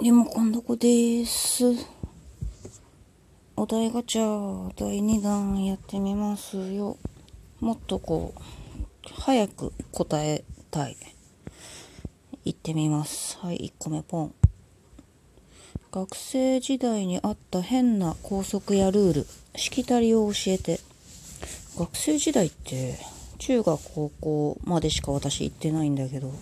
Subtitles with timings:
[0.00, 1.64] リモコンどこです。
[3.56, 6.96] お題ガチャ第2弾やってみますよ。
[7.58, 8.40] もっとこう、
[9.20, 10.96] 早く答えたい。
[12.44, 13.38] 行ってみます。
[13.38, 14.34] はい、1個目ポン。
[15.90, 19.26] 学生時代にあった変な校則やルール、
[19.56, 20.78] しきたりを教えて。
[21.76, 23.00] 学生時代って、
[23.38, 26.32] 中学高校までしか私行ってないんだけど、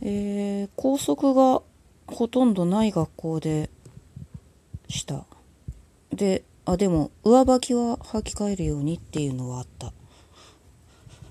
[0.00, 1.60] えー、校則が
[2.08, 3.70] ほとんどない学校で
[4.88, 5.24] した。
[6.12, 9.92] で、あ、でも、上履きは履き替えるようにっていうのはあった。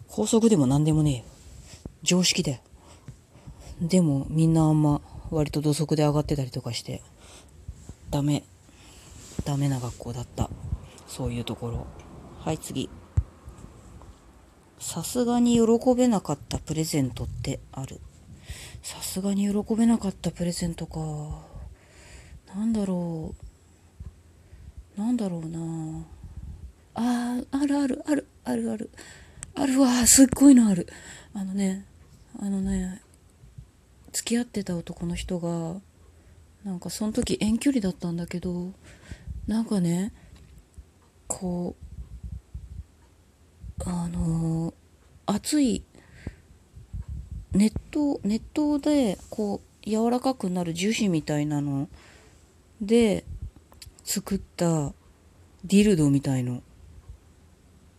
[0.07, 1.23] 校則でも何でもねえよ。
[2.03, 2.59] 常識だよ。
[3.81, 7.01] でも、みんなあんま、割と土足で上がってたりとかして、
[8.09, 8.43] ダメ。
[9.45, 10.49] ダメな学校だった。
[11.07, 11.87] そういうところ。
[12.39, 12.89] はい、次。
[14.79, 17.99] さすがに喜べなかったプレゼントってある。
[18.81, 20.99] さすがに喜べなかったプレゼントか。
[22.55, 23.35] なんだろ
[24.97, 24.99] う。
[24.99, 26.05] なんだろうな。
[26.95, 28.89] あー、あるあるある、あるある。
[29.55, 30.87] あるわ、すっごいのある。
[31.33, 31.85] あのね、
[32.39, 33.01] あのね、
[34.11, 35.81] 付き合ってた男の人が、
[36.63, 38.71] なんかその時遠距離だったんだけど、
[39.47, 40.13] なんかね、
[41.27, 41.75] こ
[43.79, 44.73] う、あのー
[45.29, 45.83] 熱い
[47.57, 51.89] 熱湯熱湯でこう柔らかくなる樹脂みたいなの
[52.81, 53.23] で
[54.03, 54.93] 作った
[55.65, 56.61] ディルドみたいの。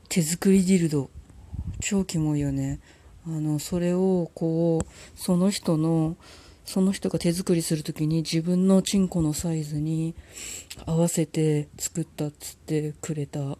[0.08, 1.10] 手作りディルド。
[1.80, 2.78] 超キモいよね。
[3.26, 4.86] あのそれをこう
[5.18, 6.16] その人の
[6.64, 10.14] その人が手作りする時に自分のチンコのサイズに
[10.86, 13.58] 合わせて作ったっつってくれた。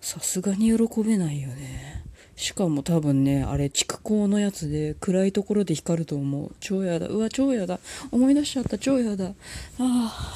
[0.00, 2.04] さすがに喜べないよね。
[2.36, 6.54] しかも多分ね、あれ、蓄光のやつで、暗いところで光ると思う。
[6.60, 7.06] 超やだ。
[7.06, 7.78] うわ、超やだ。
[8.10, 8.76] 思い出しちゃった。
[8.76, 9.26] 超やだ。
[9.28, 9.32] あ
[9.78, 9.84] あ、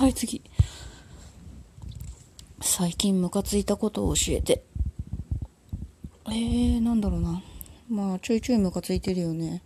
[0.03, 0.43] はい、次。
[2.61, 4.63] 最近ムカついたことを教えて。
[6.27, 7.43] えー、なんだろうな。
[7.89, 9.63] まあ、ちょいちょいムカついてるよね。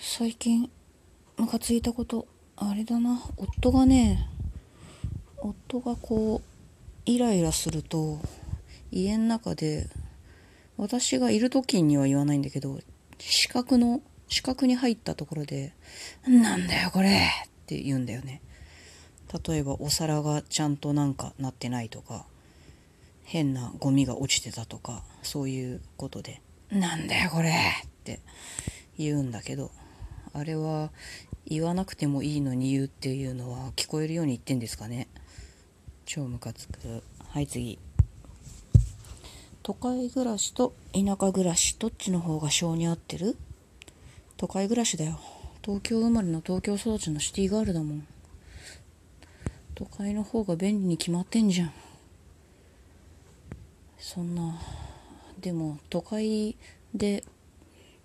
[0.00, 0.70] 最近、
[1.36, 3.22] ムカついたこと、あれだな。
[3.36, 4.28] 夫がね、
[5.38, 6.52] 夫がこう、
[7.04, 8.20] イライラすると、
[8.90, 9.88] 家の中で、
[10.76, 12.80] 私がいる時には言わないんだけど、
[13.18, 15.74] 四角の、四角に入ったところで、
[16.26, 18.40] なんだよこれって言うんだよね。
[19.46, 22.26] 例えばお皿がちゃんとなんかなってないとか、
[23.24, 28.20] 変なゴミが落ちてたとか、そういうことで、なんだよこれって
[28.98, 29.70] 言うんだけど、
[30.32, 30.90] あれは
[31.46, 35.08] 言わなくてもいいのに言うっていうのは聞こえるように言ってんですかね。
[36.04, 37.02] 超ムカつく。
[37.28, 37.78] はい次。
[39.62, 43.36] 都会暮らしと田舎暮らしどっちの方が性に合ってる？
[44.36, 45.20] 都会暮らしだよ。
[45.62, 48.06] 東京生まれの東京育ちのシティガールだもん。
[49.76, 51.72] 都会の方が便利に決まってんじゃん。
[53.98, 54.60] そんな
[55.40, 56.56] でも都会
[56.92, 57.22] で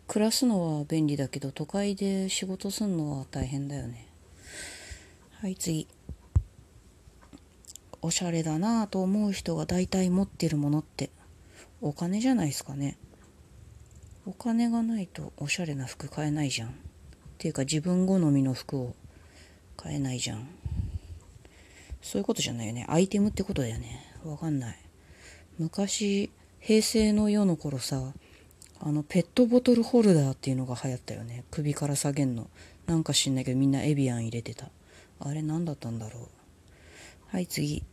[0.06, 4.08] 暮らすのは便利だけど都会で仕事すんのは大変だよね。
[5.42, 5.88] はい次。
[8.04, 11.10] おしゃれだなぁと思う人が大体持ってるものって。
[11.82, 12.98] お金じゃないですかね。
[14.26, 16.70] お金がないとおしゃれな服買えないじゃん。
[16.70, 16.72] っ
[17.38, 18.96] ていうか自分好みの服を
[19.76, 20.48] 買えないじゃん。
[22.02, 22.86] そういうことじゃないよね。
[22.90, 24.06] アイテムってことだよね。
[24.26, 24.78] わかんない。
[25.60, 28.14] 昔平成の世の頃さ
[28.80, 31.44] あのペットボトルホルダーっていうのが流行ったよね。
[31.52, 32.50] 首から下げんの。
[32.86, 34.70] なんか知んないけどみんなエビアン入れてた。
[35.20, 36.28] あれ何だったんだろう。
[37.28, 37.84] はい次。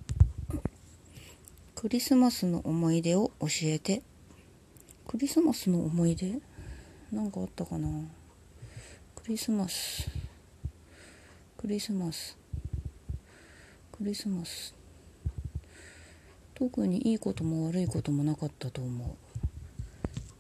[1.85, 4.01] クリスマスの思い出を教えて。
[5.07, 6.41] クリスマスの思い出？
[7.13, 7.87] なんかあったかな？
[9.15, 10.09] クリスマス。
[11.59, 12.39] クリスマス。
[13.93, 14.75] クリスマス。
[16.55, 19.09] 特にいいことも悪いこともなかったと思う。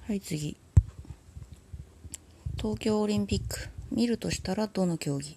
[0.06, 0.56] はい、次。
[2.56, 3.68] 東京オリンピック。
[3.90, 5.36] 見るとしたらどの競技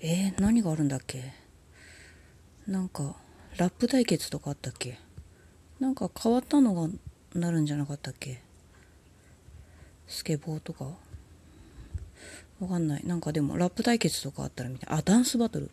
[0.00, 1.22] えー、何があるんだっけ？
[2.66, 3.14] なんか、
[3.58, 4.98] ラップ対決とかあったっけ？
[5.80, 6.88] なんか変わったのが
[7.34, 8.42] なるんじゃなかったっけ？
[10.06, 10.84] スケボーとか？
[12.60, 13.06] わかんない。
[13.06, 14.98] なんかでもラップ対決とかあったらみたい。
[14.98, 15.70] あ、ダンスバトル。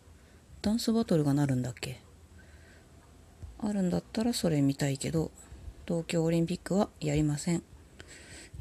[0.62, 2.00] ダンスバトルがなるんだっけ？
[3.58, 5.30] あるんだったらそれ見たいけど、
[5.86, 7.62] 東京オリンピックはやりません。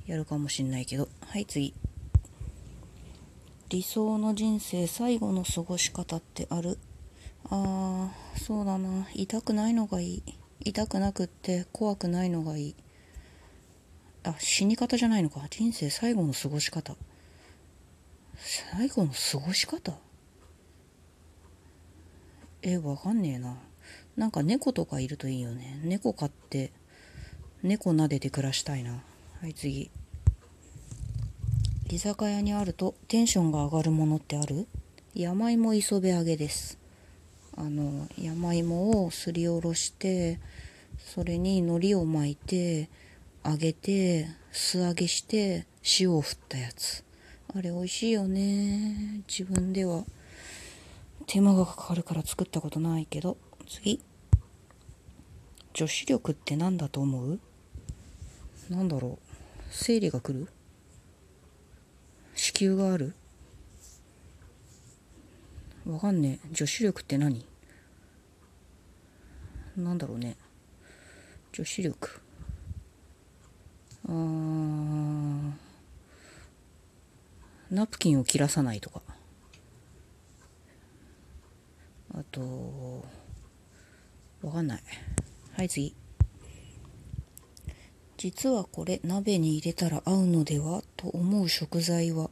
[0.05, 1.07] やるかもしんないけど。
[1.21, 1.73] はい、次。
[3.69, 6.77] 理想の人生最後の過ごし方ってある？
[7.49, 9.07] あー、そうだな。
[9.13, 10.23] 痛くないのがいい。
[10.67, 12.75] 痛くなくって怖くないのがいい。
[14.23, 15.41] あ、死に方じゃないのか。
[15.49, 16.95] 人生最後の過ごし方。
[18.35, 19.93] 最後の過ごし方？
[22.61, 23.57] えわかんねえな。
[24.17, 25.79] なんか猫とかいるといいよね。
[25.83, 26.71] 猫飼って
[27.63, 29.01] 猫撫でて暮らしたいな。
[29.41, 29.89] はい次。
[31.89, 34.67] 居酒屋にあるとテンションが上がるものってある？
[35.15, 36.77] 山芋磯辺揚げです。
[37.55, 40.39] あの山芋をすりおろして
[40.97, 42.89] それに海苔を巻いて
[43.43, 45.65] 揚げて素揚げして
[45.99, 47.03] 塩を振ったやつ。
[47.55, 49.21] あれ美味しいよね。
[49.27, 50.03] 自分では。
[51.25, 53.37] 手間がかかるから作ったことないけど。
[53.67, 54.01] 次。
[55.73, 57.39] 女子力って何だと思う？
[58.69, 59.33] なんだろう。
[59.69, 60.47] 生理が来る？
[62.35, 63.13] 子宮がある？
[65.85, 66.47] わかんねえ。
[66.51, 67.45] 女子力って何？
[69.77, 70.35] なんだろうね。
[71.57, 72.21] 女子力。
[74.07, 75.51] あー。
[77.71, 79.01] ナプキンを切らさないとか。
[82.13, 83.03] あと
[84.43, 84.83] わかんない。
[85.53, 85.95] はい次。
[88.17, 92.29] 実はこれ鍋に入れたら合うのではと思う食材は。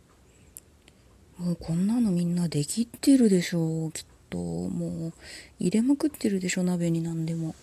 [1.40, 3.92] もうこんなのみんなできってるでしょう。
[3.92, 5.14] きっともう
[5.58, 7.56] 入れまくってるでしょ鍋になんでも。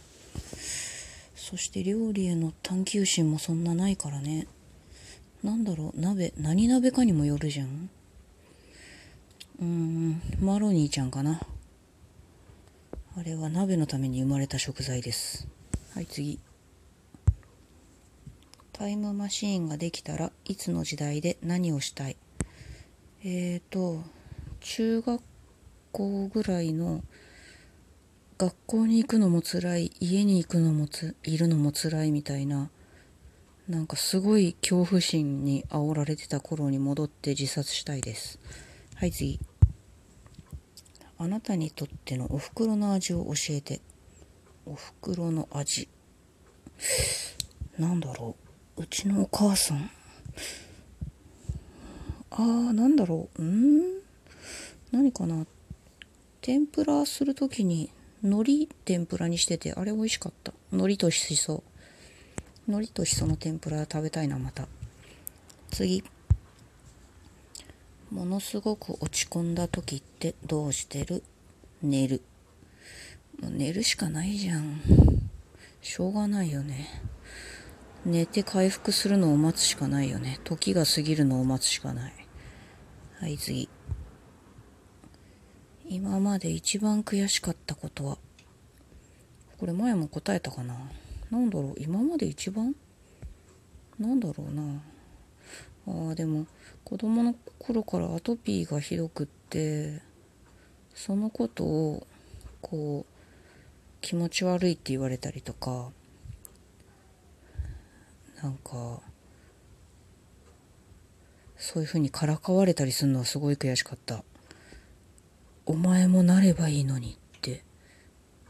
[1.42, 4.46] そして料理への探求心もそんなないからね。
[5.42, 6.00] なんだろう？
[6.00, 7.90] 鍋何鍋かにもよるじゃん。
[9.60, 11.40] うーんマロニーちゃんかな。
[13.16, 15.48] あれは鍋のために生まれた食材です。
[15.94, 16.38] はい次。
[18.72, 22.16] タイムマシーンができたらいつの時代で何をしたい？
[23.24, 24.00] えーと
[24.60, 25.20] 中学
[25.90, 27.02] 校ぐらいの
[28.42, 32.70] 学校に行くのも辛い家に行くのもついるのも辛いみたいな
[33.68, 38.40] なんかすごい恐怖心に煽られてた頃に戻って自殺したいです。
[38.96, 39.38] はい次。
[41.18, 43.80] あなたにとってのお袋の味を教えて。
[44.66, 45.88] お袋の味。
[47.78, 48.34] なんだろ
[48.76, 48.82] う。
[48.82, 49.88] うちのお母さん。
[52.32, 53.40] あーなんだろう。
[53.40, 53.82] うん？
[54.90, 55.46] 何かな。
[56.40, 60.52] 天ぷらする時に海苔天ぷらにしててあれ美味しかった。
[60.70, 61.64] 海苔としそ。
[62.68, 64.68] 海苔としその天ぷら食べたいなまた。
[65.70, 66.04] 次。
[68.10, 71.24] ものすごく落ち込んだ時ってどうしてる？
[71.82, 72.22] 寝る。
[73.40, 74.80] もう寝るしかないじゃん。
[75.80, 76.88] しょうがないよね。
[78.04, 80.38] 寝て回復するのを待つしかないよね。
[80.44, 82.12] 時が過ぎるのを待つしかない。
[83.18, 83.68] はい次。
[85.94, 88.16] 今まで一番悔しかったことは？
[89.58, 90.74] これ前も答えたかな？
[91.30, 91.74] なんだろう？
[91.76, 92.74] 今まで一番？
[93.98, 94.80] なんだろうな？
[95.86, 96.46] あーでも
[96.82, 100.00] 子供の頃からアトピーがひどくって
[100.94, 102.06] そのことを
[102.62, 103.12] こう
[104.00, 105.90] 気持ち悪いって言われたりとか
[108.42, 109.00] なんか
[111.58, 114.24] そういうふうにからかわれたりするのはすごい悔しかった。
[115.64, 117.62] お前もなればいいのにって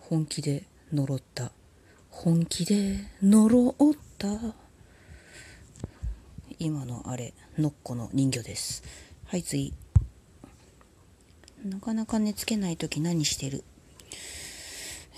[0.00, 1.52] 本気で呪った。
[2.10, 4.28] 本気で呪った。
[6.58, 8.82] 今のあれノッコの人魚です。
[9.26, 9.74] はい次。
[11.64, 13.62] なかなか寝つけない時何してる？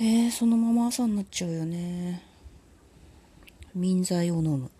[0.00, 2.22] えー、そのまま朝になっちゃうよね。
[3.74, 4.70] 眠剤を飲む。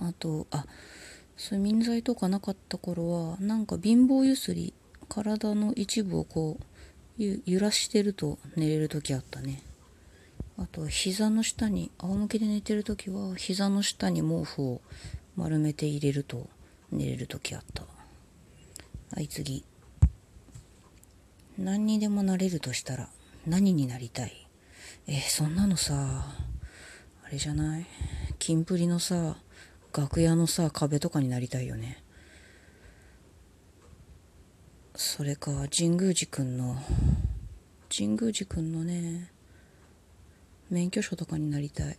[0.00, 0.66] あとあ
[1.36, 4.74] そういう眠剤とかなかった頃はなんか貧乏ゆすり
[5.08, 6.58] 体の一部をこ
[7.18, 9.62] う揺らしてると寝れる時あったね。
[10.58, 14.80] あと膝の下に仰向けで寝てる時は膝の下に毛布を
[15.36, 16.48] 丸めて入れると
[16.90, 17.84] 寝れる時あった。
[19.12, 19.64] はい次。
[21.56, 23.08] 何にでもなれるとしたら
[23.46, 24.46] 何になりたい？
[25.06, 25.94] えーそんなのさ
[27.24, 27.86] あれじゃない？
[28.38, 29.36] キンプリのさ
[29.96, 32.02] 楽屋のさ壁とかになりたいよね。
[35.00, 36.74] それか神宮寺くんの
[37.88, 39.30] 神宮寺くんのね
[40.70, 41.96] 免許証とかになりたい。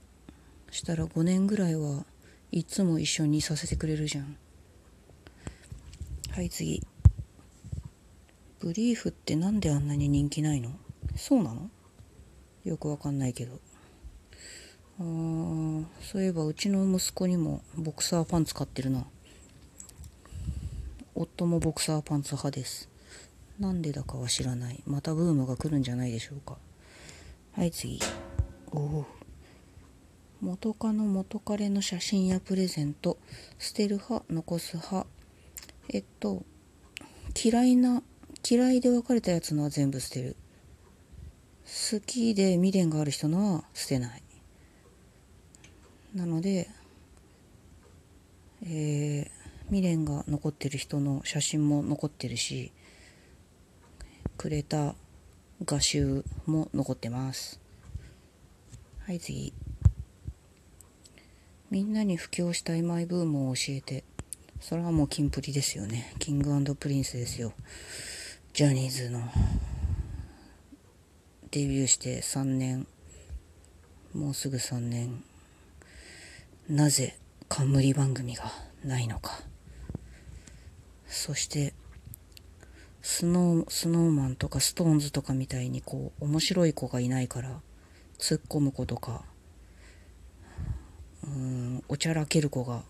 [0.70, 2.04] したら5年ぐらいは
[2.52, 4.36] いつも一緒にさせてくれるじゃん。
[6.32, 6.86] はい次。
[8.60, 10.72] ブリーフってなんであんなに人気ないの？
[11.16, 11.70] そうなの？
[12.66, 13.62] よくわかんないけど。
[15.00, 19.06] あーそういえばうちの息子にもボクサーパンツ買ってるな。
[21.22, 22.88] 夫もボクサーパンツ派です。
[23.60, 24.82] なんでだかは知らない。
[24.88, 26.58] またブームが来るんじゃないでしょうか。
[27.52, 28.00] はい次。
[28.72, 29.06] おお。
[30.40, 33.18] 元カノ元彼の写真やプレゼント。
[33.58, 35.06] 捨てる派残す派。
[35.90, 36.46] えっと
[37.36, 38.02] 嫌いな
[38.50, 40.38] 嫌いで別れたやつのは全部捨てる。
[41.66, 44.24] 好きで未練がある人のは捨てない。
[46.16, 46.70] なので
[48.64, 49.39] えー、
[49.70, 52.72] 未練が残ってる人の写真も残ってるし
[54.38, 54.96] くれた
[55.66, 57.60] 画集も残ってます。
[59.06, 59.54] はい次。
[61.70, 64.04] みんなに布教したいマイブームを教えて。
[64.62, 66.14] それはもうキンプリですよね。
[66.20, 67.54] キングプリンスですよ。
[68.54, 69.22] ジャニーズの。
[71.52, 72.88] デビューして3年。
[74.14, 75.24] もうすぐ3年。
[76.70, 78.52] なぜ冠番組が
[78.84, 79.49] ないのか。
[81.10, 81.74] そして
[83.02, 87.62] スノースノーマンとかストーンズとかみたいにこう面白い子がいないから
[88.20, 89.24] 突っ込む子とか
[91.24, 92.84] うんおちゃらける子が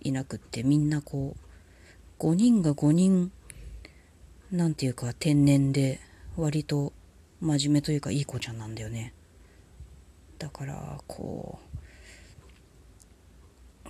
[0.00, 3.30] いなくってみんなこう5人が5人
[4.50, 6.00] なんていうか天然で
[6.36, 6.94] 割と
[7.40, 9.12] 真面目というかいい子ちゃんなんだよね。
[10.38, 11.58] だからこ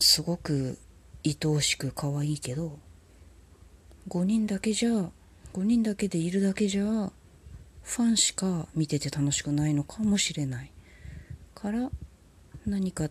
[0.00, 0.78] うすごく
[1.25, 2.78] 愛おしく可愛いけど
[4.09, 4.91] 5人だけじゃ
[5.53, 7.12] 5人だけでいるだけじゃ
[7.83, 10.71] ファンしか見てて楽しくないのかもしれない。
[11.55, 11.91] から
[12.67, 13.09] 何か、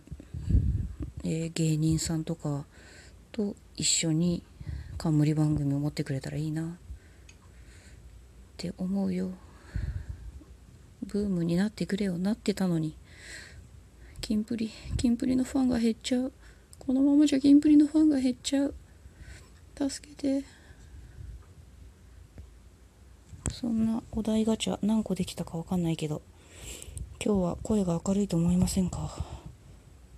[1.24, 2.64] えー、芸人さんとか
[3.32, 4.42] と一緒に
[4.96, 6.62] 冠番組を持ってくれたらいいな。
[6.62, 6.66] っ
[8.56, 9.30] て思うよ。
[11.02, 12.96] ブームになってくれよなってたのに。
[14.20, 16.32] キンプリキンプリのファンが減っちゃう。
[16.80, 18.74] このままじゃキンプリのファンが減っちゃう。
[19.76, 20.57] 助けて。
[23.60, 26.22] そんなお題ガチャ何個できたかわかんないけど
[27.20, 29.10] 今日は声が明るいと思いませんか？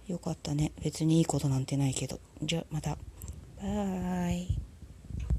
[0.08, 0.72] よかったね。
[0.84, 2.20] 別にいいことなんてないけど。
[2.42, 2.98] じゃあまた。
[3.62, 4.69] バイ。